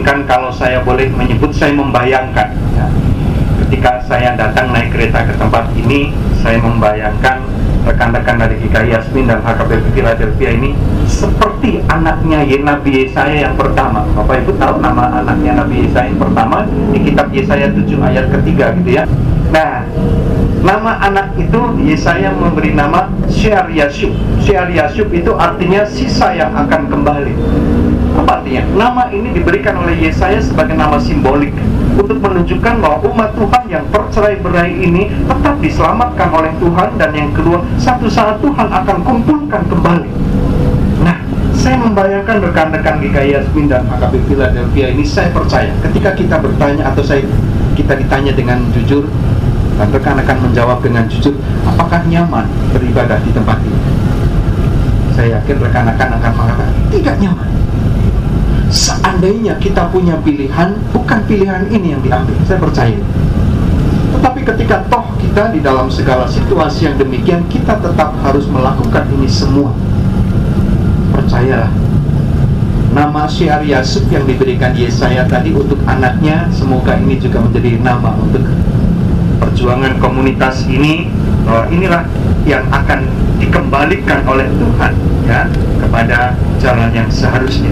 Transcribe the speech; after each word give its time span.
kalau 0.00 0.48
saya 0.48 0.80
boleh 0.80 1.12
menyebut 1.12 1.52
saya 1.52 1.76
membayangkan. 1.76 2.48
Ya. 2.72 2.88
ketika 3.66 4.00
saya 4.08 4.32
datang 4.36 4.72
naik 4.72 4.92
kereta 4.92 5.24
ke 5.24 5.32
tempat 5.36 5.68
ini 5.76 6.12
saya 6.40 6.60
membayangkan 6.60 7.40
rekan-rekan 7.82 8.36
dari 8.38 8.60
GKI 8.62 8.94
Yasmin 8.94 9.26
dan 9.26 9.42
HKBP 9.42 9.96
Philadelphia 9.96 10.50
ini 10.54 10.70
seperti 11.08 11.82
anaknya 11.90 12.46
Nabi 12.62 13.04
Yesaya 13.04 13.50
yang 13.50 13.56
pertama. 13.58 14.06
Bapak 14.14 14.46
Ibu 14.46 14.54
tahu 14.60 14.78
nama 14.78 15.24
anaknya 15.24 15.64
Nabi 15.64 15.88
Yesaya 15.88 16.08
yang 16.08 16.20
pertama 16.20 16.68
di 16.94 16.98
kitab 17.02 17.28
Yesaya 17.34 17.68
7 17.74 17.84
ayat 17.98 18.30
ketiga 18.30 18.76
gitu 18.78 18.90
ya. 19.02 19.04
Nah 19.50 19.82
nama 20.62 21.02
anak 21.02 21.34
itu 21.36 21.60
Yesaya 21.82 22.30
memberi 22.30 22.72
nama 22.72 23.10
Syiar 23.26 23.66
Yasub 23.66 24.14
Syiar 24.38 24.70
Yasub 24.70 25.10
itu 25.10 25.34
artinya 25.34 25.82
sisa 25.82 26.30
yang 26.38 26.54
akan 26.54 26.86
kembali 26.86 27.34
artinya? 28.42 28.62
Nama 28.74 29.02
ini 29.14 29.28
diberikan 29.30 29.78
oleh 29.78 29.94
Yesaya 29.94 30.42
sebagai 30.42 30.74
nama 30.74 30.98
simbolik 30.98 31.54
untuk 31.94 32.18
menunjukkan 32.18 32.74
bahwa 32.82 32.98
umat 33.06 33.30
Tuhan 33.38 33.62
yang 33.70 33.84
bercerai 33.94 34.42
berai 34.42 34.72
ini 34.74 35.06
tetap 35.30 35.54
diselamatkan 35.62 36.28
oleh 36.34 36.52
Tuhan 36.58 36.88
dan 36.98 37.10
yang 37.14 37.30
kedua 37.30 37.62
satu 37.78 38.10
saat 38.10 38.42
Tuhan 38.42 38.66
akan 38.66 38.96
kumpulkan 39.06 39.62
kembali. 39.70 40.10
Nah, 41.06 41.16
saya 41.54 41.78
membayangkan 41.78 42.42
rekan-rekan 42.42 42.98
GKI 42.98 43.30
Yasmin 43.38 43.70
dan 43.70 43.86
HKB 43.86 44.14
Philadelphia 44.26 44.86
ini 44.90 45.04
saya 45.06 45.30
percaya 45.30 45.70
ketika 45.86 46.10
kita 46.18 46.36
bertanya 46.42 46.90
atau 46.90 47.06
saya 47.06 47.22
kita 47.78 47.94
ditanya 47.96 48.34
dengan 48.34 48.58
jujur 48.74 49.06
dan 49.78 49.88
rekan-rekan 49.88 50.36
menjawab 50.44 50.84
dengan 50.84 51.08
jujur, 51.08 51.32
apakah 51.64 52.04
nyaman 52.04 52.44
beribadah 52.76 53.16
di 53.24 53.32
tempat 53.32 53.56
ini? 53.64 53.80
Saya 55.12 55.40
yakin 55.40 55.56
rekan-rekan 55.60 56.08
akan 56.20 56.32
mengatakan 56.36 56.72
tidak 56.92 57.16
nyaman 57.20 57.61
seandainya 59.22 59.54
kita 59.62 59.86
punya 59.94 60.18
pilihan, 60.18 60.82
bukan 60.90 61.22
pilihan 61.30 61.70
ini 61.70 61.94
yang 61.94 62.02
diambil. 62.02 62.34
Saya 62.42 62.58
percaya. 62.58 62.98
Tetapi 64.18 64.42
ketika 64.42 64.82
toh 64.90 65.14
kita 65.22 65.54
di 65.54 65.62
dalam 65.62 65.86
segala 65.86 66.26
situasi 66.26 66.90
yang 66.90 66.98
demikian, 66.98 67.46
kita 67.46 67.78
tetap 67.78 68.18
harus 68.18 68.50
melakukan 68.50 69.06
ini 69.14 69.30
semua. 69.30 69.70
Percayalah. 71.14 71.70
Nama 72.98 73.22
syiar 73.30 73.62
Yasub 73.62 74.10
yang 74.10 74.26
diberikan 74.26 74.74
Yesaya 74.74 75.22
tadi 75.30 75.54
untuk 75.54 75.78
anaknya, 75.86 76.50
semoga 76.50 76.98
ini 76.98 77.14
juga 77.22 77.46
menjadi 77.46 77.78
nama 77.78 78.18
untuk 78.18 78.42
perjuangan 79.38 80.02
komunitas 80.02 80.66
ini 80.66 81.06
bahwa 81.46 81.70
inilah 81.70 82.02
yang 82.42 82.66
akan 82.74 83.06
dikembalikan 83.38 84.26
oleh 84.26 84.50
Tuhan 84.50 84.92
ya 85.30 85.46
kepada 85.78 86.34
jalan 86.58 86.90
yang 86.90 87.06
seharusnya. 87.06 87.70